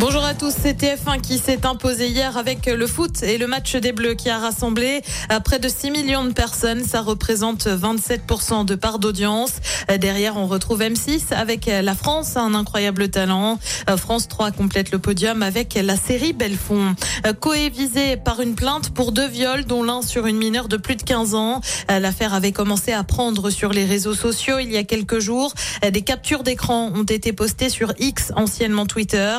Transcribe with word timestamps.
Bonjour 0.00 0.24
à 0.24 0.32
tous, 0.32 0.54
c'est 0.62 0.80
TF1 0.80 1.20
qui 1.20 1.38
s'est 1.38 1.66
imposé 1.66 2.06
hier 2.06 2.36
avec 2.36 2.66
le 2.66 2.86
foot 2.86 3.24
et 3.24 3.36
le 3.36 3.48
match 3.48 3.74
des 3.74 3.90
Bleus 3.90 4.14
qui 4.14 4.30
a 4.30 4.38
rassemblé 4.38 5.02
euh, 5.32 5.40
près 5.40 5.58
de 5.58 5.68
6 5.68 5.90
millions 5.90 6.24
de 6.24 6.32
personnes. 6.32 6.84
Ça 6.84 7.00
représente 7.00 7.66
27% 7.66 8.64
de 8.64 8.76
part 8.76 9.00
d'audience. 9.00 9.54
Euh, 9.90 9.98
Derrière, 9.98 10.36
on 10.36 10.46
retrouve 10.46 10.82
M6 10.82 11.34
avec 11.34 11.66
la 11.66 11.94
France, 11.96 12.36
un 12.36 12.54
incroyable 12.54 13.08
talent. 13.08 13.58
Euh, 13.90 13.96
France 13.96 14.28
3 14.28 14.52
complète 14.52 14.92
le 14.92 15.00
podium 15.00 15.42
avec 15.42 15.74
la 15.74 15.96
série 15.96 16.32
Belfond. 16.32 16.94
Coé 17.40 17.68
visé 17.68 18.16
par 18.16 18.40
une 18.40 18.54
plainte 18.54 18.90
pour 18.90 19.10
deux 19.10 19.26
viols, 19.26 19.64
dont 19.64 19.82
l'un 19.82 20.02
sur 20.02 20.26
une 20.26 20.36
mineure 20.36 20.68
de 20.68 20.76
plus 20.76 20.94
de 20.94 21.02
15 21.02 21.34
ans. 21.34 21.60
L'affaire 21.88 22.34
avait 22.34 22.52
commencé 22.52 22.92
à 22.92 23.02
prendre 23.02 23.50
sur 23.50 23.72
les 23.72 23.84
réseaux 23.84 24.14
sociaux 24.14 24.60
il 24.60 24.70
y 24.72 24.76
a 24.76 24.84
quelques 24.84 25.18
jours. 25.18 25.52
Des 25.82 26.02
captures 26.02 26.44
d'écran 26.44 26.92
ont 26.94 27.02
été 27.02 27.32
postées 27.32 27.68
sur 27.68 27.92
X, 27.98 28.32
anciennement 28.36 28.86
Twitter. 28.86 29.38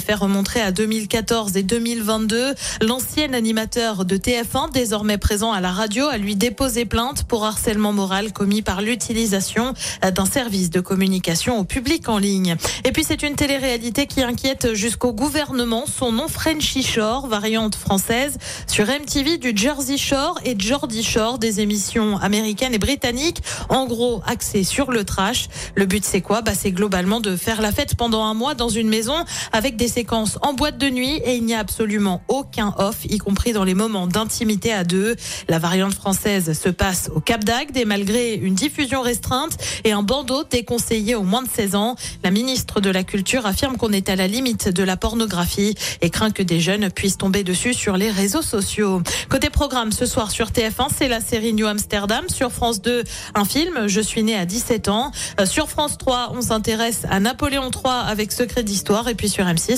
Faits 0.00 0.18
remonteraient 0.18 0.60
à 0.60 0.72
2014 0.72 1.56
et 1.56 1.62
2022. 1.62 2.54
L'ancien 2.82 3.32
animateur 3.32 4.04
de 4.04 4.16
TF1, 4.16 4.72
désormais 4.72 5.18
présent 5.18 5.52
à 5.52 5.60
la 5.60 5.70
radio, 5.70 6.06
a 6.06 6.18
lui 6.18 6.36
déposé 6.36 6.84
plainte 6.84 7.24
pour 7.24 7.44
harcèlement 7.44 7.92
moral 7.92 8.32
commis 8.32 8.62
par 8.62 8.82
l'utilisation 8.82 9.74
d'un 10.02 10.26
service 10.26 10.70
de 10.70 10.80
communication 10.80 11.58
au 11.58 11.64
public 11.64 12.08
en 12.08 12.18
ligne. 12.18 12.56
Et 12.84 12.92
puis 12.92 13.04
c'est 13.04 13.22
une 13.22 13.34
télé-réalité 13.34 14.06
qui 14.06 14.22
inquiète 14.22 14.74
jusqu'au 14.74 15.12
gouvernement. 15.12 15.84
Son 15.86 16.12
nom 16.12 16.28
Frenchy 16.28 16.82
Shore, 16.82 17.26
variante 17.26 17.74
française, 17.74 18.38
sur 18.66 18.86
MTV 18.86 19.38
du 19.38 19.52
Jersey 19.54 19.96
Shore 19.96 20.38
et 20.44 20.58
Geordie 20.58 21.02
Shore, 21.02 21.38
des 21.38 21.60
émissions 21.60 22.18
américaines 22.18 22.74
et 22.74 22.78
britanniques, 22.78 23.42
en 23.68 23.86
gros 23.86 24.22
axées 24.26 24.64
sur 24.64 24.90
le 24.90 25.04
trash. 25.04 25.48
Le 25.74 25.86
but 25.86 26.04
c'est 26.04 26.20
quoi? 26.20 26.42
Bah 26.42 26.52
c'est 26.54 26.72
globalement 26.72 27.20
de 27.20 27.36
faire 27.36 27.62
la 27.62 27.72
fête 27.72 27.94
pendant 27.96 28.24
un 28.24 28.34
mois 28.34 28.54
dans 28.54 28.68
une 28.68 28.88
maison 28.88 29.24
avec 29.52 29.76
des 29.76 29.87
séquences 29.88 30.38
en 30.42 30.52
boîte 30.52 30.78
de 30.78 30.88
nuit 30.88 31.20
et 31.24 31.36
il 31.36 31.44
n'y 31.44 31.54
a 31.54 31.58
absolument 31.58 32.22
aucun 32.28 32.74
off, 32.78 33.04
y 33.08 33.18
compris 33.18 33.52
dans 33.52 33.64
les 33.64 33.74
moments 33.74 34.06
d'intimité 34.06 34.72
à 34.72 34.84
deux. 34.84 35.16
La 35.48 35.58
variante 35.58 35.94
française 35.94 36.58
se 36.58 36.68
passe 36.68 37.10
au 37.14 37.20
Cap 37.20 37.44
d'Agde 37.44 37.76
et 37.76 37.84
malgré 37.84 38.34
une 38.34 38.54
diffusion 38.54 39.02
restreinte 39.02 39.56
et 39.84 39.92
un 39.92 40.02
bandeau 40.02 40.44
déconseillé 40.44 41.14
aux 41.14 41.22
moins 41.22 41.42
de 41.42 41.48
16 41.48 41.74
ans, 41.74 41.96
la 42.22 42.30
ministre 42.30 42.80
de 42.80 42.90
la 42.90 43.04
Culture 43.04 43.46
affirme 43.46 43.76
qu'on 43.76 43.92
est 43.92 44.08
à 44.08 44.16
la 44.16 44.26
limite 44.26 44.68
de 44.68 44.82
la 44.82 44.96
pornographie 44.96 45.74
et 46.00 46.10
craint 46.10 46.30
que 46.30 46.42
des 46.42 46.60
jeunes 46.60 46.90
puissent 46.90 47.18
tomber 47.18 47.44
dessus 47.44 47.74
sur 47.74 47.96
les 47.96 48.10
réseaux 48.10 48.42
sociaux. 48.42 49.02
Côté 49.28 49.50
programme, 49.50 49.92
ce 49.92 50.06
soir 50.06 50.30
sur 50.30 50.48
TF1, 50.48 50.88
c'est 50.96 51.08
la 51.08 51.20
série 51.20 51.52
New 51.52 51.66
Amsterdam. 51.66 52.24
Sur 52.28 52.52
France 52.52 52.82
2, 52.82 53.04
un 53.34 53.44
film, 53.44 53.88
Je 53.88 54.00
suis 54.00 54.22
né 54.22 54.36
à 54.36 54.44
17 54.44 54.88
ans. 54.88 55.12
Euh, 55.40 55.46
Sur 55.46 55.68
France 55.68 55.98
3, 55.98 56.32
on 56.34 56.42
s'intéresse 56.42 57.02
à 57.10 57.20
Napoléon 57.20 57.70
III 57.70 57.92
avec 58.06 58.32
Secret 58.32 58.62
d'Histoire. 58.62 59.08
Et 59.08 59.14
puis 59.14 59.28
sur 59.28 59.44
M6, 59.44 59.77